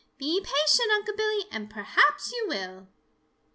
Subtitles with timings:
[0.17, 2.87] "Be patient, Unc' Billy, and perhaps you will."